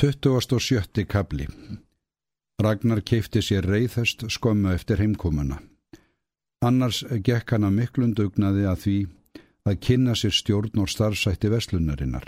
27. 0.00 1.06
kabli 1.06 1.46
Ragnar 2.58 3.00
keipti 3.06 3.38
sér 3.42 3.62
reyðhest 3.70 4.24
skömmu 4.26 4.72
eftir 4.74 4.98
heimkomuna. 4.98 5.60
Annars 6.66 7.04
gekk 7.22 7.54
hann 7.54 7.68
að 7.68 7.76
miklundugnaði 7.76 8.66
að 8.66 8.82
því 8.82 8.96
að 9.70 9.78
kynna 9.86 10.18
sér 10.18 10.34
stjórn 10.34 10.82
og 10.82 10.90
starfsætti 10.90 11.52
veslunarinnar. 11.54 12.26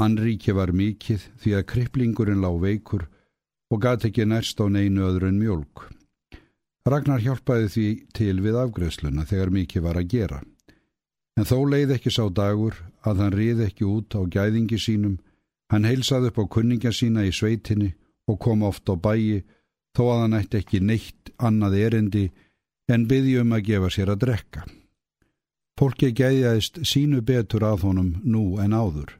Anríki 0.00 0.56
var 0.56 0.72
mikið 0.72 1.28
því 1.44 1.54
að 1.60 1.68
kriplingurinn 1.74 2.40
lág 2.40 2.56
veikur 2.64 3.08
og 3.68 3.84
gæti 3.84 4.08
ekki 4.08 4.30
nærst 4.32 4.64
á 4.64 4.66
neinu 4.72 5.04
öðru 5.04 5.28
en 5.28 5.40
mjölk. 5.44 5.86
Ragnar 6.88 7.20
hjálpaði 7.20 7.72
því 7.76 7.88
til 8.16 8.38
við 8.40 8.56
afgröðsluna 8.56 9.28
þegar 9.28 9.52
mikið 9.60 9.84
var 9.84 10.00
að 10.00 10.12
gera. 10.16 10.40
En 11.36 11.44
þó 11.44 11.58
leið 11.60 11.98
ekki 12.00 12.08
sá 12.08 12.24
dagur 12.32 12.86
að 13.04 13.20
hann 13.20 13.36
rið 13.36 13.66
ekki 13.68 13.84
út 13.84 14.16
á 14.16 14.24
gæðingi 14.24 14.80
sínum 14.80 15.20
Hann 15.70 15.86
heilsaði 15.86 16.30
upp 16.30 16.40
á 16.42 16.44
kunningja 16.50 16.92
sína 16.94 17.24
í 17.26 17.32
sveitinni 17.34 17.92
og 18.30 18.40
kom 18.42 18.62
oft 18.66 18.90
á 18.90 18.94
bæi 18.98 19.42
þó 19.96 20.02
að 20.10 20.20
hann 20.24 20.38
ætti 20.40 20.60
ekki 20.60 20.80
neitt 20.82 21.30
annað 21.38 21.78
erindi 21.86 22.24
en 22.90 23.06
byði 23.10 23.38
um 23.42 23.54
að 23.54 23.66
gefa 23.68 23.90
sér 23.94 24.12
að 24.14 24.22
drekka. 24.26 24.64
Fólki 25.78 26.10
gæðjaðist 26.12 26.82
sínu 26.84 27.22
betur 27.24 27.64
að 27.64 27.86
honum 27.86 28.10
nú 28.24 28.58
en 28.60 28.74
áður. 28.74 29.14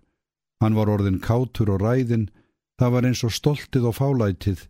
Hann 0.61 0.77
var 0.77 0.91
orðin 0.93 1.23
kátur 1.25 1.71
og 1.73 1.81
ræðin, 1.81 2.29
það 2.77 2.93
var 2.95 3.07
eins 3.09 3.23
og 3.25 3.33
stoltið 3.33 3.87
og 3.89 3.97
fálætið 3.97 4.67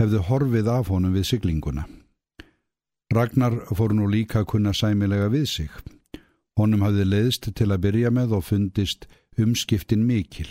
hefðu 0.00 0.22
horfið 0.28 0.70
af 0.72 0.88
honum 0.88 1.12
við 1.14 1.28
siglinguna. 1.28 1.84
Ragnar 3.14 3.58
fór 3.76 3.92
nú 3.94 4.08
líka 4.10 4.40
að 4.40 4.48
kunna 4.54 4.72
sæmilega 4.72 5.28
við 5.34 5.46
sig. 5.50 5.70
Honum 6.56 6.86
hafði 6.86 7.04
leiðst 7.10 7.50
til 7.58 7.68
að 7.70 7.82
byrja 7.84 8.10
með 8.14 8.38
og 8.38 8.46
fundist 8.48 9.06
umskiptin 9.38 10.06
mikil. 10.06 10.48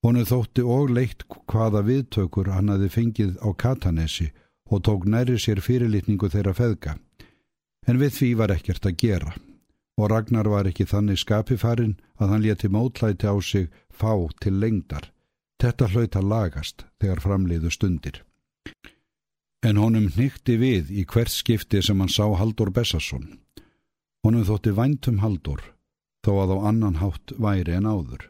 Honu 0.00 0.24
þótti 0.24 0.64
og 0.64 0.90
leitt 0.96 1.26
hvaða 1.28 1.82
viðtökur 1.84 2.48
hann 2.54 2.72
hafi 2.72 2.88
fengið 2.88 3.36
á 3.44 3.48
Katanesi 3.52 4.30
og 4.70 4.84
tók 4.86 5.04
næri 5.04 5.36
sér 5.36 5.60
fyrirlitningu 5.60 6.30
þeirra 6.32 6.54
feðga. 6.56 6.96
En 7.88 8.00
við 8.00 8.16
því 8.16 8.34
var 8.40 8.54
ekkert 8.54 8.86
að 8.86 8.96
gera 9.02 9.34
og 10.00 10.10
Ragnar 10.10 10.48
var 10.48 10.68
ekki 10.70 10.86
þannig 10.88 11.20
skapifarinn 11.20 11.98
að 12.20 12.32
hann 12.32 12.44
leti 12.44 12.70
mótlæti 12.72 13.28
á 13.28 13.36
sig 13.44 13.68
fá 13.92 14.12
til 14.40 14.56
lengdar. 14.60 15.10
Þetta 15.60 15.90
hlaut 15.92 16.16
að 16.16 16.30
lagast 16.32 16.86
þegar 17.00 17.20
framleiðu 17.20 17.70
stundir. 17.74 18.22
En 19.60 19.76
honum 19.76 20.08
nýtti 20.16 20.56
við 20.56 20.88
í 20.88 21.04
hvert 21.04 21.32
skipti 21.32 21.82
sem 21.84 22.00
hann 22.00 22.08
sá 22.08 22.24
Haldur 22.32 22.72
Bessarsson. 22.72 23.36
Honum 24.24 24.46
þótti 24.48 24.72
væntum 24.72 25.20
Haldur 25.20 25.60
þó 26.24 26.32
að 26.44 26.56
á 26.56 26.58
annan 26.72 27.00
hátt 27.00 27.36
væri 27.36 27.76
en 27.76 27.88
áður. 27.88 28.29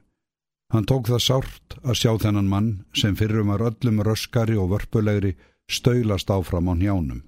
Hann 0.70 0.86
tók 0.86 1.08
það 1.10 1.22
sárt 1.24 1.74
að 1.82 1.98
sjá 1.98 2.12
þennan 2.22 2.50
mann 2.50 2.68
sem 2.94 3.16
fyrrum 3.18 3.50
var 3.50 3.64
öllum 3.66 4.02
röskari 4.06 4.54
og 4.54 4.70
vörpulegri 4.70 5.34
stöylast 5.70 6.30
áfram 6.30 6.70
á 6.70 6.74
njánum. 6.78 7.24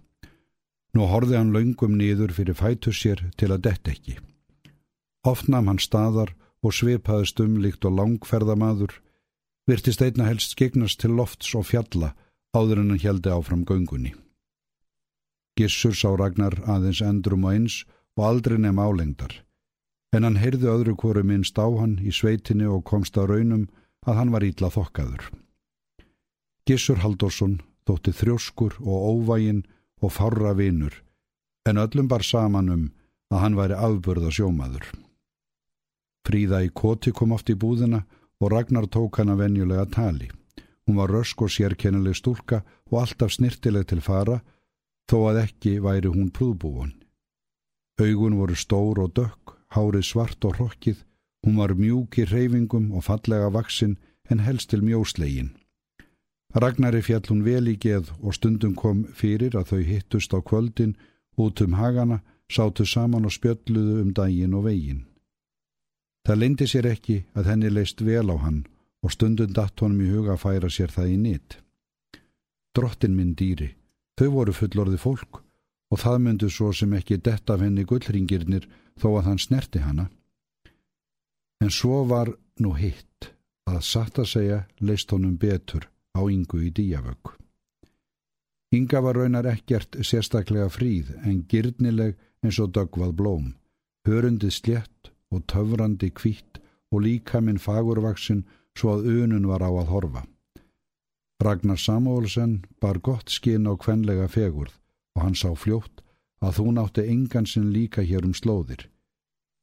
Nú 0.94 1.08
horði 1.10 1.38
hann 1.40 1.50
laungum 1.54 1.96
nýður 1.98 2.34
fyrir 2.36 2.54
fætu 2.54 2.92
sér 2.94 3.24
til 3.36 3.50
að 3.50 3.64
dett 3.66 3.88
ekki. 3.88 4.18
Oft 5.26 5.48
namn 5.50 5.72
hann 5.72 5.82
staðar 5.82 6.34
og 6.62 6.74
svipaðist 6.76 7.40
umlíkt 7.42 7.86
og 7.88 7.96
langferðamadur, 7.98 8.94
virtist 9.66 10.02
einna 10.02 10.28
helst 10.30 10.54
skegnast 10.54 11.00
til 11.02 11.16
lofts 11.18 11.54
og 11.58 11.66
fjalla 11.66 12.14
áður 12.54 12.82
en 12.82 12.94
hann 12.94 13.02
heldi 13.02 13.30
áfram 13.32 13.64
göngunni. 13.66 14.14
Gissur 15.58 15.96
sá 15.98 16.14
Ragnar 16.14 16.60
aðeins 16.62 17.02
endrum 17.02 17.48
og 17.48 17.56
eins 17.56 17.82
og 18.14 18.28
aldrei 18.28 18.58
nefn 18.60 18.78
álengdar 18.78 19.42
en 20.12 20.26
hann 20.26 20.40
heyrði 20.40 20.68
öðru 20.68 20.94
hverju 21.00 21.24
minnst 21.26 21.58
á 21.58 21.66
hann 21.66 21.96
í 22.04 22.12
sveitinni 22.12 22.68
og 22.68 22.84
komst 22.88 23.16
að 23.16 23.32
raunum 23.32 23.68
að 24.06 24.18
hann 24.18 24.32
var 24.34 24.44
ítla 24.44 24.68
þokkaður. 24.72 25.30
Gissur 26.68 27.00
Haldorsson 27.02 27.60
þótti 27.88 28.12
þrjóskur 28.14 28.76
og 28.82 29.06
óvægin 29.12 29.64
og 30.02 30.12
farra 30.12 30.52
vinur, 30.58 30.94
en 31.66 31.80
öllum 31.80 32.10
bar 32.10 32.22
saman 32.26 32.70
um 32.70 32.84
að 33.32 33.42
hann 33.42 33.56
væri 33.58 33.78
afbörða 33.78 34.30
sjómaður. 34.34 34.84
Fríða 36.26 36.62
í 36.62 36.70
koti 36.70 37.10
kom 37.10 37.32
oft 37.34 37.50
í 37.50 37.58
búðina 37.58 38.04
og 38.42 38.52
Ragnar 38.52 38.86
tók 38.86 39.18
hana 39.18 39.34
venjulega 39.38 39.86
tali. 39.90 40.28
Hún 40.86 40.98
var 40.98 41.10
rösk 41.10 41.42
og 41.42 41.50
sérkennileg 41.50 42.18
stúlka 42.18 42.62
og 42.90 43.00
alltaf 43.02 43.32
snirtileg 43.32 43.86
til 43.90 44.02
fara, 44.02 44.42
þó 45.10 45.30
að 45.30 45.42
ekki 45.46 45.78
væri 45.82 46.10
hún 46.10 46.30
prúðbúin. 46.34 46.94
Augun 48.02 48.38
voru 48.38 48.58
stór 48.58 49.02
og 49.02 49.14
dökk 49.14 49.51
hárið 49.74 50.06
svart 50.06 50.44
og 50.48 50.56
hrokkið, 50.58 51.02
hún 51.44 51.58
var 51.58 51.74
mjúk 51.74 52.18
í 52.22 52.26
reyfingum 52.28 52.92
og 52.96 53.06
fallega 53.08 53.50
vaksinn 53.52 53.98
en 54.30 54.44
helst 54.46 54.70
til 54.70 54.82
mjóslegin. 54.84 55.52
Ragnari 56.54 57.00
fjall 57.02 57.24
hún 57.30 57.44
vel 57.46 57.70
í 57.72 57.76
geð 57.80 58.12
og 58.20 58.36
stundum 58.36 58.74
kom 58.76 59.06
fyrir 59.16 59.56
að 59.56 59.72
þau 59.72 59.82
hittust 59.88 60.34
á 60.36 60.38
kvöldin 60.44 60.96
út 61.40 61.62
um 61.64 61.78
hagana, 61.80 62.20
sátu 62.52 62.84
saman 62.84 63.24
og 63.24 63.32
spjölluðu 63.32 64.02
um 64.02 64.12
daginn 64.12 64.54
og 64.54 64.66
veginn. 64.68 65.06
Það 66.28 66.38
leindi 66.38 66.66
sér 66.68 66.90
ekki 66.92 67.22
að 67.34 67.48
henni 67.50 67.70
leist 67.72 68.04
vel 68.04 68.28
á 68.28 68.36
hann 68.44 68.66
og 69.02 69.14
stundum 69.14 69.54
datt 69.56 69.80
honum 69.80 70.04
í 70.04 70.10
huga 70.12 70.36
að 70.36 70.42
færa 70.44 70.70
sér 70.70 70.92
það 70.92 71.14
í 71.14 71.16
nýtt. 71.22 71.56
Drottin 72.76 73.16
minn 73.16 73.32
dýri, 73.34 73.72
þau 74.20 74.28
voru 74.36 74.54
fullorði 74.54 75.00
fólk 75.00 75.40
og 75.92 76.00
það 76.00 76.22
myndu 76.24 76.48
svo 76.48 76.70
sem 76.72 76.92
ekki 76.96 77.20
dett 77.20 77.50
af 77.52 77.60
henni 77.60 77.84
gullringirnir 77.84 78.64
þó 79.00 79.08
að 79.18 79.26
hann 79.28 79.40
snerti 79.44 79.82
hana. 79.84 80.08
En 81.60 81.70
svo 81.70 82.02
var 82.08 82.32
nú 82.64 82.72
hitt 82.78 83.28
að 83.68 83.84
satt 83.86 84.18
að 84.22 84.30
segja 84.32 84.58
leist 84.80 85.12
honum 85.12 85.36
betur 85.36 85.86
á 86.16 86.20
yngu 86.24 86.64
í 86.64 86.72
díavögg. 86.72 87.36
Inga 88.72 89.02
var 89.04 89.20
raunar 89.20 89.46
ekkert 89.52 90.00
sérstaklega 90.00 90.70
fríð 90.72 91.12
en 91.28 91.44
girnileg 91.48 92.16
eins 92.42 92.58
og 92.58 92.72
dögvað 92.72 93.12
blóm, 93.20 93.52
hörundi 94.08 94.50
slétt 94.50 95.12
og 95.30 95.44
töfrandi 95.46 96.08
kvitt 96.10 96.60
og 96.92 97.04
líka 97.04 97.40
minn 97.44 97.60
fagurvaksin 97.60 98.46
svo 98.78 98.96
að 98.96 99.10
unun 99.12 99.48
var 99.48 99.60
á 99.60 99.68
að 99.68 99.90
horfa. 99.92 100.22
Ragnar 101.42 101.76
Samúlsen 101.78 102.62
bar 102.80 102.98
gott 103.04 103.28
skinn 103.28 103.68
á 103.68 103.76
kvenlega 103.76 104.28
fegurð 104.32 104.78
og 105.16 105.22
hann 105.24 105.38
sá 105.38 105.50
fljótt 105.54 106.02
að 106.42 106.62
hún 106.64 106.80
átti 106.82 107.04
engan 107.08 107.46
sinn 107.46 107.70
líka 107.72 108.02
hér 108.02 108.26
um 108.26 108.34
slóðir. 108.34 108.88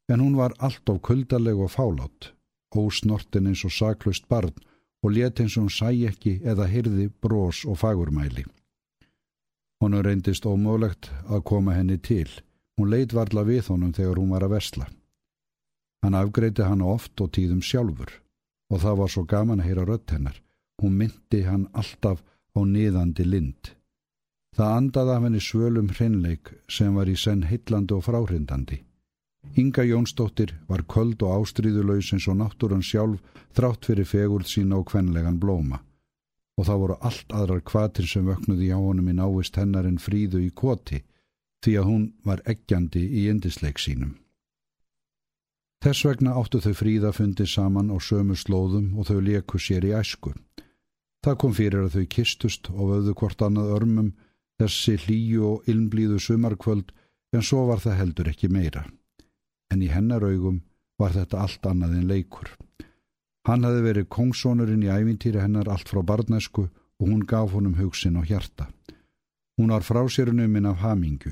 En 0.09 0.21
hún 0.23 0.37
var 0.39 0.55
allt 0.57 0.89
of 0.89 1.01
kuldaleg 1.05 1.59
og 1.59 1.71
fálátt, 1.73 2.31
ósnortin 2.75 3.49
eins 3.49 3.65
og 3.67 3.73
saklaust 3.73 4.27
barn 4.29 4.55
og 5.03 5.13
let 5.15 5.39
eins 5.39 5.57
og 5.57 5.67
hún 5.67 5.73
sæ 5.73 5.91
ekki 6.09 6.39
eða 6.43 6.67
hyrði 6.71 7.09
brós 7.21 7.65
og 7.65 7.79
fagurmæli. 7.81 8.45
Honu 9.79 10.01
reyndist 10.03 10.45
ómögulegt 10.45 11.11
að 11.27 11.43
koma 11.47 11.75
henni 11.77 11.97
til. 11.97 12.27
Hún 12.77 12.91
leitt 12.91 13.13
varla 13.15 13.45
við 13.47 13.69
honum 13.71 13.93
þegar 13.95 14.19
hún 14.19 14.33
var 14.33 14.43
að 14.43 14.55
versla. 14.57 14.87
Hann 16.03 16.15
afgreiti 16.15 16.63
hann 16.63 16.83
oft 16.83 17.19
og 17.21 17.31
tíðum 17.35 17.61
sjálfur 17.63 18.11
og 18.69 18.81
það 18.83 18.99
var 18.99 19.11
svo 19.11 19.23
gaman 19.23 19.61
að 19.63 19.69
heyra 19.69 19.85
rött 19.87 20.11
hennar. 20.13 20.37
Hún 20.81 20.95
myndi 20.99 21.43
hann 21.43 21.67
alltaf 21.73 22.23
á 22.55 22.59
niðandi 22.63 23.25
lind. 23.25 23.78
Það 24.57 24.75
andaði 24.75 25.15
af 25.15 25.25
henni 25.25 25.41
svölum 25.43 25.89
hreinleik 25.93 26.53
sem 26.67 26.95
var 26.95 27.09
í 27.09 27.15
senn 27.17 27.45
heitlandi 27.49 27.95
og 27.95 28.05
fráhrindandi. 28.07 28.79
Inga 29.55 29.83
Jónsdóttir 29.87 30.53
var 30.67 30.83
köld 30.93 31.21
og 31.23 31.35
ástríðuleus 31.39 32.11
eins 32.13 32.27
og 32.27 32.39
náttúran 32.41 32.83
sjálf 32.85 33.21
þrátt 33.55 33.87
fyrir 33.87 34.07
fegurð 34.09 34.49
sína 34.51 34.79
og 34.81 34.89
kvenlegan 34.91 35.39
blóma. 35.39 35.79
Og 36.59 36.67
það 36.67 36.81
voru 36.83 36.97
allt 37.07 37.33
aðrar 37.33 37.63
kvatir 37.63 38.07
sem 38.07 38.27
vöknuði 38.27 38.73
á 38.75 38.79
honum 38.79 39.07
í 39.09 39.15
návist 39.15 39.55
hennar 39.55 39.87
en 39.87 40.01
fríðu 40.01 40.43
í 40.43 40.49
koti 40.51 41.03
því 41.63 41.75
að 41.79 41.87
hún 41.87 42.03
var 42.25 42.43
eggjandi 42.45 43.05
í 43.21 43.29
indisleik 43.31 43.79
sínum. 43.79 44.17
Þess 45.79 46.03
vegna 46.03 46.35
áttu 46.35 46.59
þau 46.59 46.73
fríða 46.75 47.13
fundið 47.15 47.47
saman 47.47 47.91
á 47.95 47.97
sömu 48.03 48.35
slóðum 48.35 48.97
og 48.99 49.07
þau 49.07 49.19
leku 49.23 49.59
sér 49.59 49.87
í 49.87 49.95
æsku. 49.95 50.33
Það 51.23 51.37
kom 51.39 51.53
fyrir 51.55 51.85
að 51.85 51.95
þau 51.95 52.07
kistust 52.15 52.69
og 52.73 52.91
vöðu 52.91 53.15
hvort 53.15 53.43
annað 53.43 53.71
örmum 53.77 54.09
þessi 54.59 54.95
hlýju 55.05 55.43
og 55.47 55.69
ilmblíðu 55.71 56.19
sumarkvöld 56.23 56.91
en 57.35 57.45
svo 57.45 57.65
var 57.69 57.81
það 57.83 57.99
heldur 58.01 58.31
ekki 58.31 58.49
meira. 58.51 58.85
En 59.71 59.83
í 59.85 59.89
hennar 59.91 60.25
augum 60.25 60.61
var 60.99 61.13
þetta 61.15 61.43
allt 61.45 61.69
annað 61.69 61.95
en 61.99 62.09
leikur. 62.09 62.49
Hann 63.47 63.63
hefði 63.65 63.85
verið 63.85 64.09
kongsónurinn 64.13 64.83
í 64.83 64.91
ævintýri 64.91 65.39
hennar 65.41 65.69
allt 65.71 65.89
frá 65.89 66.01
barnæsku 66.05 66.67
og 66.67 67.05
hún 67.07 67.23
gaf 67.25 67.53
honum 67.55 67.77
hugsin 67.79 68.17
og 68.19 68.27
hjarta. 68.27 68.67
Hún 69.57 69.71
var 69.71 69.85
frá 69.87 70.01
sér 70.11 70.33
numinn 70.33 70.67
af 70.67 70.83
hamingu. 70.83 71.31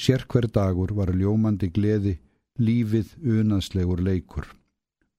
Sér 0.00 0.26
hver 0.28 0.48
dagur 0.48 0.92
var 0.96 1.12
ljómandi 1.12 1.68
gleði, 1.72 2.18
lífið 2.60 3.16
unaðslegur 3.20 4.00
leikur. 4.04 4.46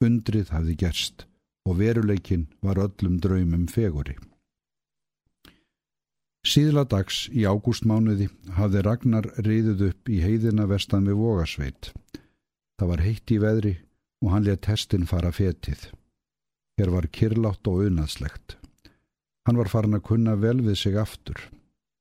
Undrið 0.01 0.49
hafði 0.53 0.75
gerst 0.77 1.25
og 1.65 1.77
veruleikin 1.77 2.47
var 2.61 2.81
öllum 2.81 3.19
draumum 3.21 3.67
feguri. 3.69 4.15
Síðla 6.51 6.81
dags 6.89 7.30
í 7.31 7.45
ágústmánuði 7.48 8.25
hafði 8.57 8.81
Ragnar 8.83 9.27
riðuð 9.45 9.83
upp 9.86 10.09
í 10.12 10.18
heiðina 10.19 10.65
vestan 10.68 11.06
við 11.07 11.21
Vogasveit. 11.21 11.92
Það 12.75 12.89
var 12.89 13.03
heitt 13.06 13.31
í 13.31 13.38
veðri 13.39 13.71
og 14.25 14.33
hann 14.33 14.48
let 14.48 14.68
hestin 14.68 15.07
fara 15.07 15.31
fetið. 15.31 15.86
Hér 16.75 16.92
var 16.92 17.07
kirlátt 17.07 17.69
og 17.71 17.86
unaðslegt. 17.86 18.57
Hann 19.48 19.62
var 19.62 19.71
farin 19.71 19.95
að 19.95 20.06
kunna 20.09 20.36
vel 20.44 20.59
við 20.65 20.81
sig 20.81 21.00
aftur. 21.00 21.39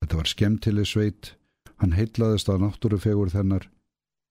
Þetta 0.03 0.19
var 0.19 0.33
skemmtileg 0.33 0.89
sveit, 0.89 1.33
hann 1.79 1.95
heitlaðist 1.95 2.51
að 2.51 2.65
náttúrufegur 2.65 3.31
þennar, 3.31 3.71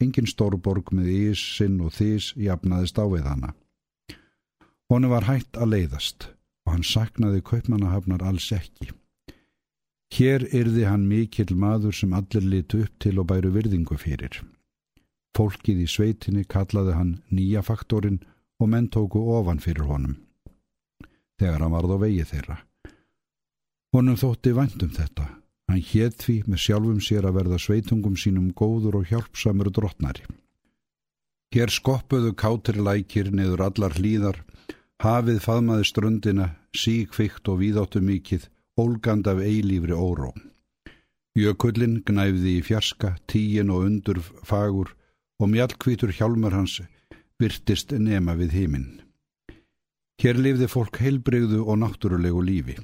engin 0.04 0.28
stórborg 0.28 0.92
með 0.92 1.14
ís, 1.16 1.40
sinn 1.40 1.80
og 1.80 1.96
þís 1.96 2.34
jafnaðist 2.36 3.00
á 3.00 3.06
við 3.08 3.30
hana. 3.30 3.56
Honu 4.92 5.16
var 5.16 5.30
hætt 5.32 5.56
að 5.56 5.78
leiðast 5.78 6.34
og 6.66 6.76
hann 6.76 6.84
saknaði 6.84 7.46
kaupmannahafnar 7.46 8.26
alls 8.26 8.52
ekki. 8.52 8.92
Hér 10.10 10.48
yrði 10.50 10.88
hann 10.90 11.06
mikill 11.06 11.54
maður 11.54 11.94
sem 11.94 12.14
allir 12.18 12.46
litu 12.46 12.82
upp 12.86 12.96
til 13.04 13.20
og 13.22 13.28
bæru 13.30 13.52
virðingu 13.54 13.98
fyrir. 14.02 14.42
Fólkið 15.38 15.84
í 15.86 15.88
sveitinni 15.88 16.46
kallaði 16.50 16.96
hann 16.98 17.12
nýja 17.30 17.62
faktorinn 17.66 18.24
og 18.60 18.72
menn 18.74 18.90
tóku 18.90 19.22
ofan 19.38 19.62
fyrir 19.62 19.86
honum. 19.86 20.18
Þegar 21.40 21.62
hann 21.64 21.76
varð 21.78 21.94
á 21.96 21.98
vegi 22.02 22.26
þeirra. 22.32 22.58
Honum 23.94 24.18
þótti 24.20 24.56
vandum 24.58 24.92
þetta. 24.98 25.30
Hann 25.70 25.86
hétt 25.86 26.26
því 26.26 26.36
með 26.50 26.64
sjálfum 26.66 27.00
sér 27.06 27.30
að 27.30 27.38
verða 27.38 27.62
sveitungum 27.62 28.18
sínum 28.18 28.50
góður 28.58 29.00
og 29.00 29.10
hjálpsamur 29.14 29.70
drottnari. 29.70 30.26
Hér 31.54 31.70
skoppuðu 31.74 32.34
kátir 32.38 32.82
lækir 32.82 33.30
neður 33.34 33.68
allar 33.70 33.94
hlýðar, 33.98 34.42
hafið 35.02 35.40
faðmaði 35.46 35.86
ströndina, 35.86 36.48
síkvikt 36.74 37.50
og 37.50 37.62
víðáttu 37.62 38.02
mikið 38.06 38.50
ólgand 38.80 39.28
af 39.28 39.42
eilífri 39.44 39.96
óró. 39.96 40.32
Jökullin 41.38 42.00
gnæfði 42.08 42.56
í 42.60 42.64
fjarska, 42.66 43.16
tíin 43.28 43.70
og 43.74 43.86
undur 43.88 44.20
fagur 44.44 44.96
og 45.40 45.52
mjallkvítur 45.52 46.12
hjálmur 46.16 46.56
hans 46.56 46.80
virtist 47.40 47.94
nema 47.96 48.36
við 48.40 48.56
heiminn. 48.58 48.90
Hér 50.20 50.40
lifði 50.44 50.68
fólk 50.68 51.00
heilbreyðu 51.00 51.62
og 51.64 51.80
náttúrulegu 51.80 52.42
lífi. 52.44 52.76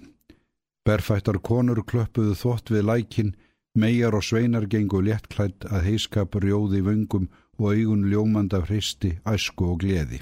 Berfættar 0.88 1.42
konur 1.44 1.82
klöppuðu 1.84 2.36
þótt 2.40 2.72
við 2.72 2.88
lækin, 2.88 3.34
megar 3.76 4.16
og 4.16 4.24
sveinar 4.24 4.70
gengu 4.72 5.02
léttklætt 5.04 5.68
að 5.68 5.90
heiskap 5.90 6.38
rjóði 6.40 6.80
vöngum 6.86 7.28
og 7.60 7.74
augun 7.74 8.08
ljómand 8.12 8.54
af 8.54 8.70
hristi, 8.70 9.18
æsku 9.28 9.68
og 9.74 9.82
gleði. 9.84 10.22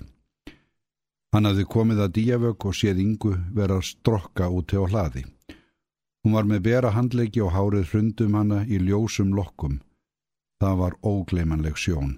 Hann 1.34 1.50
hafði 1.50 1.66
komið 1.70 2.02
að 2.06 2.14
díavög 2.18 2.66
og 2.70 2.76
séð 2.78 3.02
yngu 3.04 3.36
vera 3.54 3.80
strokka 3.82 4.50
úti 4.50 4.78
á 4.78 4.86
hlaði. 4.86 5.26
Hún 6.24 6.36
var 6.38 6.48
með 6.48 6.62
bera 6.68 6.94
handleiki 6.96 7.42
og 7.44 7.52
hárið 7.52 7.90
hrundum 7.92 8.38
hana 8.40 8.62
í 8.64 8.80
ljósum 8.80 9.34
lokkum. 9.36 9.82
Það 10.64 10.78
var 10.80 10.94
ógleimanleg 11.04 11.76
sjón. 11.76 12.14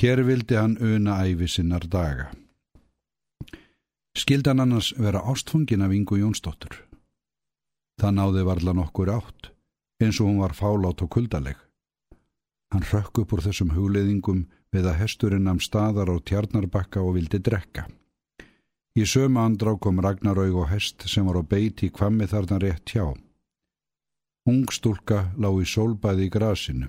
Hér 0.00 0.22
vildi 0.24 0.56
hann 0.56 0.78
una 0.80 1.18
æfi 1.24 1.48
sinnar 1.48 1.84
daga. 1.92 2.30
Skildan 4.16 4.60
annars 4.64 4.94
vera 4.96 5.20
ástfungin 5.20 5.84
af 5.84 5.92
Ingu 5.92 6.16
Jónsdóttur. 6.16 6.72
Það 8.00 8.16
náði 8.16 8.44
varla 8.48 8.72
nokkur 8.76 9.12
átt, 9.12 9.50
eins 10.00 10.20
og 10.20 10.30
hún 10.30 10.40
var 10.40 10.56
fálátt 10.56 11.04
og 11.04 11.10
kuldaleg. 11.12 11.56
Hann 12.72 12.84
rökk 12.92 13.20
upp 13.22 13.32
úr 13.36 13.44
þessum 13.44 13.74
hugleðingum 13.76 14.46
við 14.72 14.88
að 14.88 14.98
hesturinn 15.02 15.44
nam 15.48 15.60
staðar 15.60 16.08
á 16.12 16.16
tjarnarbakka 16.20 17.04
og 17.04 17.16
vildi 17.16 17.40
drekka. 17.44 17.86
Í 18.96 19.04
sömu 19.04 19.42
andrá 19.42 19.74
kom 19.76 19.98
Ragnaраug 20.00 20.54
og 20.62 20.70
hest 20.70 21.04
sem 21.12 21.26
var 21.28 21.36
á 21.36 21.44
beiti 21.44 21.90
í 21.90 21.92
kvammi 21.92 22.24
þarna 22.30 22.56
rétt 22.62 22.94
hjá. 22.94 23.12
Ungstúlka 24.48 25.34
lág 25.36 25.58
í 25.60 25.66
sólbæði 25.68 26.28
í 26.28 26.32
grasinu. 26.32 26.88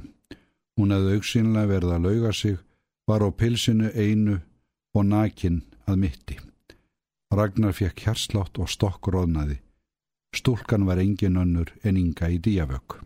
Hún 0.80 0.94
hefði 0.95 1.18
auksínlega 1.18 1.71
verið 1.74 1.95
að 1.95 2.06
lauga 2.07 2.31
sig, 2.31 2.59
var 3.07 3.25
á 3.27 3.30
pilsinu 3.31 3.92
einu 3.92 4.38
og 4.95 5.04
nakin 5.09 5.63
að 5.83 6.00
mitti. 6.06 6.38
Ragnar 7.33 7.75
fekk 7.75 8.06
hjarslátt 8.06 8.56
og 8.62 8.71
stokkróðnaði. 8.71 9.59
Stúlkan 10.31 10.88
var 10.88 11.01
engin 11.04 11.39
önnur 11.42 11.74
en 11.83 12.00
ynga 12.00 12.30
í 12.31 12.39
díavökk. 12.39 13.01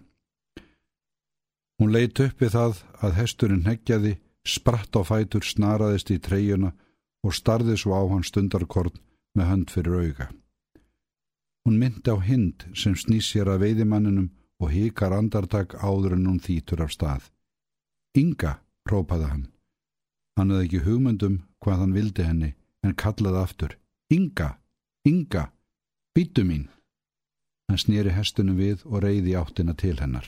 Hún 1.82 1.90
leitt 1.96 2.22
upp 2.22 2.38
við 2.38 2.54
það 2.54 2.84
að 3.02 3.18
hesturinn 3.18 3.66
heggjaði, 3.66 4.14
spratt 4.46 4.94
á 4.94 5.02
fætur, 5.02 5.42
snaraðist 5.42 6.14
í 6.14 6.20
treyjuna 6.22 6.76
og 7.26 7.36
starði 7.38 7.78
svo 7.78 7.96
á 7.98 8.04
hann 8.10 8.26
stundarkorn 8.26 8.98
með 9.38 9.50
hönd 9.52 9.74
fyrir 9.74 9.98
auga. 10.02 10.28
Hún 11.66 11.78
myndi 11.78 12.10
á 12.10 12.18
hind 12.18 12.66
sem 12.74 12.96
snýs 12.98 13.30
sér 13.30 13.52
að 13.54 13.66
veiðimanninum 13.66 14.32
og 14.62 14.74
híkar 14.74 15.14
andartak 15.14 15.76
áður 15.78 16.18
en 16.18 16.28
hún 16.30 16.42
þýtur 16.42 16.82
af 16.86 16.94
stað. 16.96 17.30
Inga, 18.18 18.58
rópaði 18.90 19.30
hann. 19.30 19.46
Hann 20.38 20.52
hefði 20.52 20.68
ekki 20.68 20.84
hugmyndum 20.88 21.38
hvað 21.62 21.84
hann 21.84 21.96
vildi 21.98 22.26
henni 22.26 22.54
en 22.82 22.98
kallaði 22.98 23.42
aftur. 23.42 23.78
Inga, 24.12 24.58
Inga, 25.06 25.52
býtu 26.14 26.44
mín. 26.46 26.68
Hann 27.70 27.80
snýri 27.82 28.14
hestunum 28.14 28.58
við 28.58 28.82
og 28.86 29.02
reyði 29.06 29.38
áttina 29.38 29.74
til 29.78 29.98
hennar. 30.02 30.28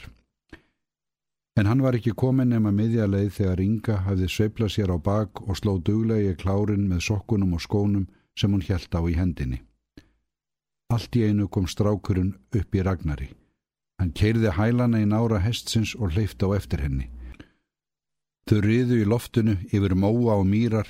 En 1.60 1.70
hann 1.70 1.84
var 1.86 1.94
ekki 1.94 2.16
komin 2.18 2.50
nema 2.50 2.72
miðja 2.74 3.06
leið 3.06 3.30
þegar 3.36 3.62
Inga 3.62 3.98
hafði 4.08 4.30
sveiflað 4.32 4.72
sér 4.74 4.94
á 4.94 4.98
bak 4.98 5.42
og 5.46 5.58
sló 5.60 5.78
duglegi 5.78 6.34
klárin 6.42 6.88
með 6.90 7.06
sokkunum 7.08 7.54
og 7.54 7.62
skónum 7.62 8.08
sem 8.34 8.52
hún 8.52 8.66
hjælt 8.66 8.96
á 8.98 9.02
í 9.06 9.14
hendinni. 9.14 9.62
Allt 10.94 11.16
í 11.16 11.28
einu 11.30 11.48
kom 11.48 11.68
strákurinn 11.70 12.34
upp 12.58 12.76
í 12.76 12.82
ragnari. 12.86 13.30
Hann 14.02 14.14
keirði 14.18 14.56
hælana 14.58 15.02
í 15.04 15.06
nára 15.10 15.40
hestsins 15.44 15.94
og 15.96 16.16
hleyfti 16.16 16.50
á 16.50 16.58
eftir 16.58 16.82
henni. 16.82 17.10
Þau 18.50 18.60
riðu 18.66 18.98
í 19.00 19.08
loftinu 19.08 19.56
yfir 19.72 19.94
móa 19.96 20.40
og 20.42 20.48
mýrar, 20.50 20.88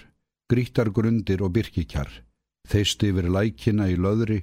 grítar 0.49 0.89
grundir 0.95 1.43
og 1.43 1.53
byrkikjar, 1.57 2.09
þeistu 2.71 3.11
yfir 3.11 3.27
lækina 3.29 3.89
í 3.91 3.99
löðri 3.99 4.39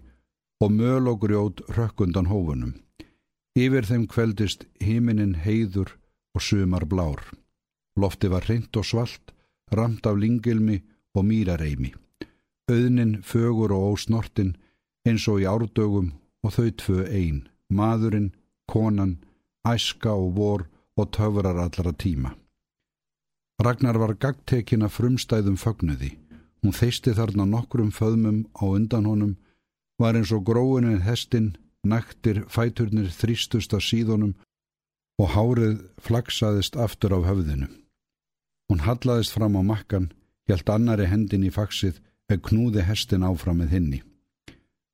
og 0.60 0.76
möl 0.76 1.08
og 1.08 1.24
grjót 1.24 1.64
rökkundan 1.72 2.28
hófunum. 2.28 2.76
Yfir 3.58 3.88
þeim 3.88 4.04
kveldist 4.06 4.68
híminin 4.84 5.34
heiður 5.42 5.96
og 6.34 6.42
sumar 6.42 6.84
blár. 6.86 7.20
Lofti 7.96 8.30
var 8.30 8.46
hreint 8.46 8.76
og 8.76 8.86
svalt, 8.86 9.32
ramt 9.72 10.06
af 10.06 10.18
lingilmi 10.18 10.80
og 11.14 11.24
mýrareimi. 11.24 11.92
Öðnin 12.70 13.22
fögur 13.22 13.72
og 13.72 13.94
ósnortin 13.94 14.54
eins 15.06 15.26
og 15.28 15.40
í 15.42 15.48
árdögum 15.48 16.12
og 16.44 16.54
þau 16.54 16.70
tvö 16.70 17.06
einn, 17.08 17.48
maðurinn, 17.68 18.32
konan, 18.70 19.18
æska 19.66 20.12
og 20.12 20.36
vor 20.36 20.66
og 20.96 21.10
töfrar 21.10 21.58
allra 21.58 21.92
tíma. 21.92 22.36
Ragnar 23.60 23.98
var 23.98 24.14
gagtekin 24.14 24.86
að 24.86 24.94
frumstæðum 24.96 25.58
fögnuði. 25.60 26.14
Hún 26.62 26.76
þeisti 26.76 27.12
þarna 27.16 27.44
nokkrum 27.48 27.90
föðmum 27.92 28.44
á 28.56 28.64
undan 28.68 29.08
honum, 29.08 29.34
var 30.00 30.16
eins 30.16 30.32
og 30.32 30.46
gróinin 30.48 31.02
hestin, 31.04 31.56
naktir, 31.84 32.44
fæturnir 32.48 33.10
þrýstust 33.12 33.74
að 33.76 33.84
síðunum 33.88 34.34
og 35.20 35.34
hárið 35.34 35.80
flagsaðist 36.00 36.78
aftur 36.80 37.12
á 37.12 37.20
höfðinu. 37.20 37.68
Hún 38.70 38.84
hallaðist 38.86 39.34
fram 39.36 39.58
á 39.60 39.62
makkan, 39.62 40.12
hjælt 40.48 40.70
annari 40.72 41.08
hendin 41.10 41.44
í 41.44 41.52
faksið 41.52 41.98
eða 42.30 42.44
knúði 42.48 42.86
hestin 42.88 43.26
áfram 43.26 43.60
með 43.60 43.74
hinni. 43.74 44.00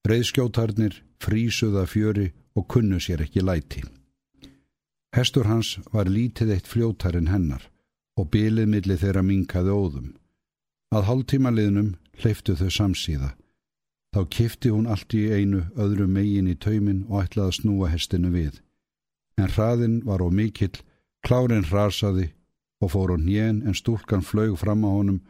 Breiðskjótarnir 0.02 0.98
frísuða 1.22 1.86
fjöri 1.86 2.32
og 2.56 2.66
kunnu 2.72 2.98
sér 3.02 3.22
ekki 3.26 3.44
læti. 3.44 3.84
Hestur 5.14 5.46
hans 5.46 5.76
var 5.92 6.10
lítið 6.10 6.56
eitt 6.56 6.68
fljótarinn 6.70 7.30
hennar 7.30 7.68
og 8.18 8.30
bilið 8.32 8.70
milli 8.72 8.98
þeirra 8.98 9.22
minkaði 9.22 9.72
óðum. 9.72 10.12
Að 10.94 11.06
hálftíma 11.08 11.52
liðnum 11.52 11.94
hleyftu 12.22 12.56
þau 12.56 12.70
samsíða. 12.72 13.30
Þá 14.14 14.20
kifti 14.32 14.72
hún 14.72 14.88
allt 14.88 15.14
í 15.14 15.26
einu 15.28 15.66
öðru 15.76 16.06
megin 16.08 16.48
í 16.48 16.56
taumin 16.56 17.04
og 17.10 17.26
ætlaði 17.26 17.52
að 17.52 17.58
snúa 17.60 17.90
hestinu 17.92 18.32
við 18.32 18.62
en 19.40 19.52
hraðin 19.52 20.00
var 20.04 20.24
á 20.24 20.28
mikill, 20.32 20.74
klárin 21.24 21.66
hrasaði 21.68 22.30
og 22.80 22.92
fór 22.92 23.14
á 23.14 23.16
njén 23.20 23.62
en 23.66 23.76
stúlkan 23.76 24.24
flög 24.24 24.56
fram 24.60 24.84
á 24.84 24.90
honum 24.90 25.20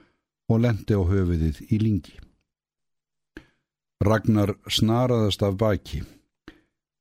og 0.51 0.63
lendi 0.63 0.95
á 0.95 1.03
höfuðið 1.03 1.63
í 1.71 1.79
lingi. 1.83 2.15
Ragnar 4.03 4.55
snaraðast 4.69 5.43
af 5.43 5.57
baki, 5.59 6.03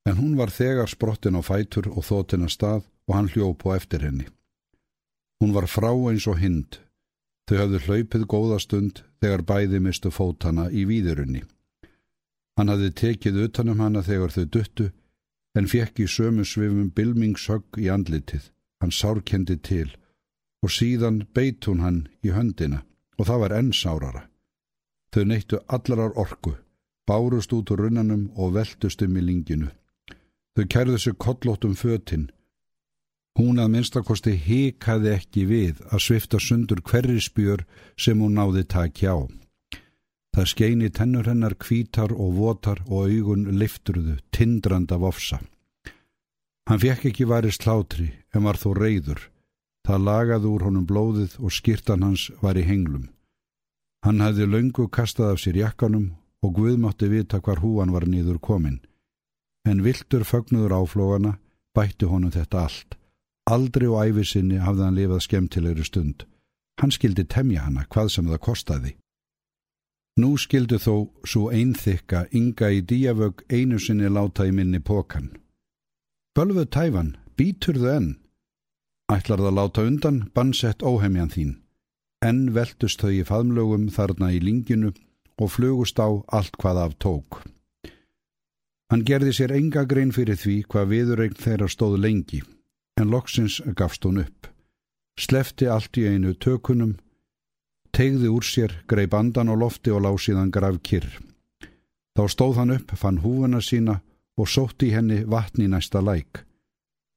en 0.08 0.18
hún 0.18 0.38
var 0.40 0.54
þegar 0.54 0.90
sprottin 0.90 1.38
á 1.38 1.42
fætur 1.44 1.90
og 1.92 2.06
þóttin 2.08 2.46
að 2.48 2.56
stað 2.56 2.84
og 3.08 3.16
hann 3.18 3.30
hljóp 3.34 3.66
á 3.68 3.76
eftir 3.76 4.06
henni. 4.06 4.28
Hún 5.42 5.54
var 5.54 5.68
frá 5.68 5.92
eins 5.92 6.26
og 6.32 6.40
hind, 6.40 6.80
þau 7.46 7.58
hafðu 7.60 7.82
hlaupið 7.86 8.24
góða 8.32 8.60
stund 8.64 9.04
þegar 9.22 9.44
bæði 9.46 9.82
mistu 9.84 10.10
fótana 10.10 10.70
í 10.72 10.86
výðurunni. 10.90 11.44
Hann 12.56 12.72
hafði 12.72 12.94
tekið 13.02 13.42
utanum 13.50 13.82
hana 13.84 14.02
þegar 14.06 14.32
þau 14.32 14.46
duttu 14.46 14.92
en 15.56 15.70
fekk 15.72 16.04
í 16.04 16.08
sömu 16.12 16.46
svifum 16.46 16.92
bilmingshögg 16.96 17.80
í 17.80 17.88
andlitið. 17.92 18.52
Hann 18.82 18.92
sárkendi 18.92 19.58
til 19.58 19.90
og 20.66 20.74
síðan 20.74 21.24
beit 21.34 21.66
hún 21.70 21.84
hann 21.86 22.00
í 22.26 22.34
höndina 22.36 22.84
og 23.20 23.30
það 23.30 23.42
var 23.44 23.56
enn 23.60 23.72
sárara. 23.74 24.24
Þau 25.14 25.24
neittu 25.30 25.62
allarar 25.72 26.18
orku, 26.20 26.56
bárust 27.08 27.54
út 27.56 27.72
úr 27.72 27.86
runnanum 27.86 28.28
og 28.36 28.56
veltust 28.58 29.04
um 29.06 29.16
í 29.16 29.24
linginu. 29.24 29.70
Þau 30.56 30.66
kærðu 30.74 30.98
sig 31.00 31.18
kollóttum 31.20 31.76
fötinn. 31.80 32.32
Hún 33.40 33.60
að 33.60 33.72
minnstakosti 33.72 34.36
hikaði 34.40 35.12
ekki 35.12 35.46
við 35.48 35.82
að 35.92 36.04
svifta 36.08 36.40
sundur 36.40 36.82
hverri 36.82 37.20
spjör 37.20 37.66
sem 38.00 38.20
hún 38.20 38.36
náði 38.40 38.64
takja 38.64 39.16
á. 39.16 39.20
Það 40.36 40.48
skeini 40.52 40.90
tennur 40.92 41.30
hennar 41.30 41.54
kvítar 41.56 42.12
og 42.12 42.34
votar 42.36 42.82
og 42.90 43.06
augun 43.08 43.46
lifturðu, 43.56 44.18
tindrand 44.36 44.92
af 44.92 45.06
ofsa. 45.08 45.38
Hann 46.68 46.82
fekk 46.82 47.06
ekki 47.08 47.28
varist 47.30 47.64
hlátri 47.64 48.10
en 48.36 48.44
var 48.44 48.60
þó 48.60 48.74
reyður. 48.76 49.22
Það 49.88 50.04
lagaði 50.10 50.50
úr 50.50 50.66
honum 50.68 50.88
blóðið 50.90 51.38
og 51.40 51.54
skýrtan 51.56 52.04
hans 52.04 52.26
var 52.42 52.60
í 52.60 52.66
henglum. 52.68 53.06
Hann 54.04 54.20
hefði 54.20 54.50
löngu 54.50 54.90
kastað 54.92 55.38
af 55.38 55.40
sér 55.40 55.62
jakkanum 55.62 56.10
og 56.44 56.54
Guð 56.60 56.76
mátti 56.84 57.08
vita 57.08 57.40
hvar 57.40 57.64
húan 57.64 57.96
var 57.96 58.04
nýður 58.04 58.42
komin. 58.44 58.82
En 59.64 59.86
viltur 59.88 60.28
fögnuður 60.28 60.76
áflógana 60.82 61.38
bætti 61.72 62.12
honum 62.12 62.36
þetta 62.36 62.66
allt. 62.66 63.00
Aldrei 63.48 63.88
og 63.88 64.04
æfisinni 64.04 64.60
hafði 64.60 64.84
hann 64.84 65.00
lifað 65.00 65.24
skemmtilegri 65.30 65.88
stund. 65.88 66.28
Hann 66.82 66.92
skildi 66.92 67.24
temja 67.24 67.70
hana 67.70 67.88
hvað 67.88 68.12
sem 68.12 68.28
það 68.28 68.46
kostaði. 68.50 68.96
Nú 70.16 70.38
skildu 70.40 70.78
þó 70.80 70.94
svo 71.28 71.50
einþykka 71.52 72.30
ynga 72.40 72.70
í 72.72 72.80
díavög 72.88 73.42
einu 73.52 73.80
sinni 73.84 74.08
láta 74.08 74.46
í 74.48 74.54
minni 74.56 74.80
pókan. 74.80 75.34
Bölfuð 76.36 76.70
tæfan, 76.72 77.10
býtur 77.36 77.76
þau 77.82 77.92
enn. 77.92 78.14
Ætlar 79.12 79.44
það 79.44 79.58
láta 79.58 79.84
undan, 79.84 80.22
bannsett 80.32 80.88
óhemjan 80.88 81.34
þín. 81.36 81.52
Enn 82.24 82.54
veltust 82.56 83.04
þau 83.04 83.12
í 83.12 83.26
faðmlögum 83.28 83.90
þarna 83.92 84.32
í 84.32 84.40
linginu 84.40 84.94
og 85.36 85.52
flugust 85.52 86.00
á 86.00 86.08
allt 86.32 86.56
hvað 86.64 86.82
af 86.86 86.98
tók. 87.04 87.44
Hann 88.88 89.04
gerði 89.04 89.34
sér 89.36 89.52
enga 89.52 89.84
grein 89.84 90.16
fyrir 90.16 90.40
því 90.40 90.62
hvað 90.72 90.92
viðurregn 90.94 91.40
þeirra 91.44 91.68
stóð 91.68 92.00
lengi, 92.00 92.40
en 92.96 93.12
loksins 93.12 93.60
gafst 93.76 94.08
hún 94.08 94.24
upp. 94.24 94.48
Slefti 95.20 95.68
allt 95.68 95.98
í 96.00 96.08
einu 96.08 96.32
tökunum 96.40 96.96
tegði 97.96 98.28
úr 98.28 98.44
sér, 98.44 98.74
greið 98.92 99.14
bandan 99.14 99.52
á 99.52 99.56
lofti 99.56 99.94
og 99.96 100.04
lág 100.04 100.20
síðan 100.20 100.52
graf 100.52 100.82
kyrr. 100.84 101.08
Þá 102.16 102.24
stóð 102.32 102.60
hann 102.60 102.74
upp, 102.76 102.92
fann 103.00 103.22
húfuna 103.24 103.62
sína 103.64 104.02
og 104.40 104.52
sótti 104.52 104.92
henni 104.92 105.24
vatni 105.24 105.68
næsta 105.72 106.02
læk. 106.04 106.44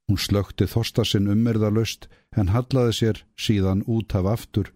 Hún 0.09 0.19
slökti 0.23 0.69
þostasinn 0.71 1.29
ummerðalöst 1.35 2.09
en 2.39 2.55
hallaði 2.55 2.95
sér 3.01 3.23
síðan 3.37 3.83
út 3.87 4.15
af 4.15 4.31
aftur 4.35 4.71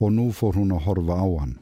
og 0.00 0.14
nú 0.16 0.30
fór 0.32 0.56
hún 0.56 0.72
að 0.72 0.86
horfa 0.86 1.18
á 1.18 1.28
hann. 1.42 1.58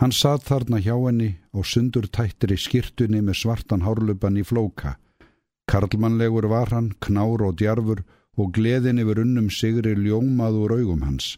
Hann 0.00 0.12
satt 0.12 0.44
þarna 0.48 0.80
hjá 0.84 0.96
henni 0.96 1.30
og 1.56 1.68
sundur 1.68 2.08
tættir 2.08 2.52
í 2.52 2.58
skirtunni 2.60 3.22
með 3.24 3.40
svartan 3.42 3.84
hárlupan 3.86 4.36
í 4.36 4.44
flóka. 4.44 4.96
Karlmannlegur 5.70 6.48
var 6.52 6.72
hann, 6.74 6.92
knár 7.00 7.44
og 7.46 7.56
djarfur 7.60 8.02
og 8.36 8.52
gleðin 8.56 9.00
yfir 9.00 9.22
unnum 9.24 9.48
sigri 9.50 9.94
ljómað 9.96 10.60
úr 10.62 10.76
augum 10.80 11.06
hans. 11.06 11.36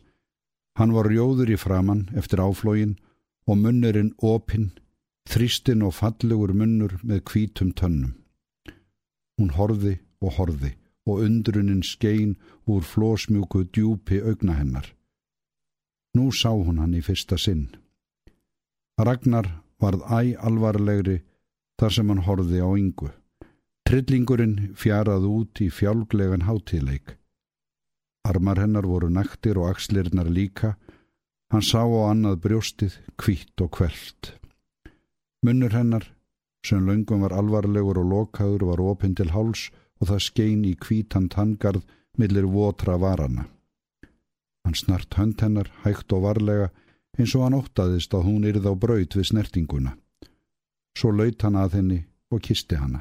Hann 0.78 0.94
var 0.94 1.08
rjóður 1.10 1.50
í 1.50 1.58
framann 1.58 2.04
eftir 2.14 2.38
áflógin 2.38 2.94
og 3.50 3.58
munnurinn 3.58 4.12
opinn, 4.22 4.68
þrýstinn 5.26 5.82
og 5.82 5.96
fallegur 5.96 6.52
munnur 6.54 6.94
með 7.02 7.24
kvítum 7.30 7.72
tönnum. 7.74 8.14
Hún 9.38 9.50
horfi 9.56 9.96
og 10.22 10.36
horfi 10.38 10.76
og 11.08 11.24
undrunin 11.24 11.82
skein 11.82 12.36
úr 12.70 12.86
flósmjúku 12.86 13.64
djúpi 13.72 14.20
augna 14.22 14.54
hennar. 14.60 14.86
Nú 16.14 16.30
sá 16.30 16.50
hún 16.54 16.78
hann 16.78 16.94
í 16.94 17.02
fyrsta 17.02 17.38
sinn. 17.38 17.68
Ragnar 18.98 19.50
varð 19.82 20.06
æ 20.06 20.36
alvarlegri 20.38 21.20
þar 21.78 21.94
sem 21.94 22.08
hann 22.10 22.26
horfi 22.26 22.62
á 22.62 22.68
yngu. 22.70 23.10
Tryllingurinn 23.86 24.74
fjaraði 24.76 25.30
út 25.40 25.62
í 25.64 25.70
fjálglegan 25.74 26.46
hátíleik. 26.46 27.16
Armar 28.28 28.60
hennar 28.60 28.84
voru 28.84 29.08
naktir 29.08 29.58
og 29.58 29.70
axlirnar 29.72 30.28
líka. 30.28 30.76
Hann 31.52 31.64
sá 31.64 31.80
á 31.80 32.00
annað 32.12 32.42
brjóstið, 32.44 32.98
kvítt 33.16 33.60
og 33.64 33.72
kvelt. 33.78 34.34
Munnur 35.44 35.72
hennar, 35.72 36.04
sem 36.66 36.84
löngum 36.84 37.22
var 37.24 37.32
alvarlegur 37.32 38.00
og 38.02 38.10
lokaður, 38.12 38.66
var 38.70 38.82
opinn 38.84 39.14
til 39.16 39.32
háls 39.32 39.70
og 40.00 40.10
það 40.10 40.24
skein 40.26 40.64
í 40.68 40.74
kvítan 40.76 41.30
tangarð 41.32 41.86
millir 42.18 42.46
votra 42.50 42.98
varana. 43.00 43.46
Hann 44.64 44.74
snart 44.74 45.14
hönd 45.16 45.40
hennar, 45.40 45.70
hægt 45.84 46.12
og 46.12 46.26
varlega, 46.26 46.68
eins 47.16 47.34
og 47.34 47.46
hann 47.46 47.56
óttaðist 47.56 48.12
að 48.14 48.26
hún 48.28 48.44
yrð 48.50 48.68
á 48.68 48.74
braut 48.76 49.16
við 49.16 49.30
snertinguna. 49.30 49.94
Svo 50.98 51.14
laut 51.14 51.42
hann 51.46 51.56
að 51.56 51.78
henni 51.78 52.00
og 52.34 52.42
kisti 52.44 52.76
hanna. 52.76 53.00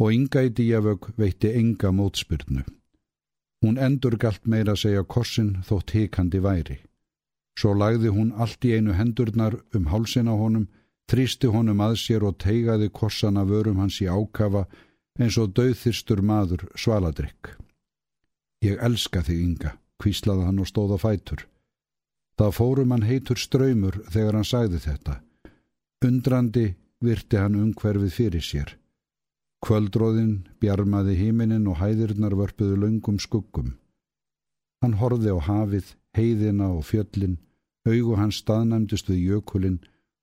Og 0.00 0.12
í 0.14 0.18
díavög 0.26 1.12
veitti 1.16 1.52
enga 1.54 1.92
mótspyrnu. 1.92 2.64
Hún 3.64 3.78
endur 3.78 4.16
galt 4.22 4.46
meira 4.46 4.74
að 4.76 4.82
segja 4.84 5.04
korsin 5.04 5.56
þótt 5.66 5.94
hikandi 5.96 6.40
væri. 6.42 6.78
Svo 7.58 7.74
lagði 7.74 8.12
hún 8.14 8.30
allt 8.38 8.64
í 8.64 8.76
einu 8.76 8.94
hendurnar 8.94 9.56
um 9.74 9.88
hálsin 9.90 10.30
á 10.30 10.34
honum, 10.38 10.68
þrýsti 11.10 11.50
honum 11.50 11.80
að 11.82 11.96
sér 12.04 12.26
og 12.28 12.38
teigaði 12.38 12.90
korsana 12.94 13.42
vörum 13.48 13.80
hans 13.82 13.98
í 14.04 14.06
ákafa 14.06 14.68
eins 15.18 15.38
og 15.42 15.54
döðþyrstur 15.58 16.22
maður 16.22 16.68
svaladrykk. 16.78 17.56
Ég 18.62 18.78
elska 18.82 19.22
þig, 19.26 19.40
Inga, 19.42 19.72
kvíslaði 19.98 20.46
hann 20.46 20.62
og 20.62 20.70
stóða 20.70 20.98
fætur. 21.02 21.46
Það 22.38 22.54
fórum 22.54 22.92
hann 22.94 23.06
heitur 23.06 23.38
ströymur 23.38 23.98
þegar 24.06 24.38
hann 24.38 24.46
sagði 24.46 24.82
þetta. 24.84 25.18
Undrandi 26.06 26.68
virti 27.02 27.38
hann 27.42 27.58
umhverfið 27.58 28.14
fyrir 28.14 28.44
sér. 28.44 28.76
Kvöldróðin 29.68 30.46
bjarmaði 30.64 31.12
híminin 31.18 31.66
og 31.68 31.76
hæðirnar 31.82 32.32
vörpuðu 32.38 32.78
laungum 32.80 33.18
skuggum. 33.20 33.74
Hann 34.80 34.94
horfi 34.96 35.28
á 35.28 35.36
hafið, 35.44 35.90
heiðina 36.16 36.70
og 36.72 36.86
fjöllin, 36.88 37.34
augu 37.84 38.16
hans 38.16 38.38
staðnæmdist 38.40 39.10
við 39.12 39.26
jökulin 39.28 39.76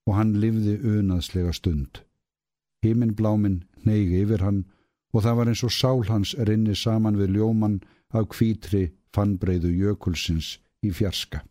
og 0.09 0.17
hann 0.17 0.33
livði 0.41 0.79
unaðslega 0.81 1.53
stund. 1.53 2.01
Híminblámin 2.81 3.61
neygi 3.85 4.23
yfir 4.23 4.41
hann 4.41 4.63
og 5.13 5.21
það 5.27 5.37
var 5.37 5.53
eins 5.53 5.63
og 5.69 5.77
sál 5.77 6.01
hans 6.09 6.33
rinni 6.49 6.73
saman 6.73 7.21
við 7.21 7.37
ljóman 7.37 7.83
af 8.17 8.25
kvítri 8.33 8.87
fannbreiðu 9.13 9.69
jökulsins 9.77 10.55
í 10.81 10.89
fjarska. 10.89 11.45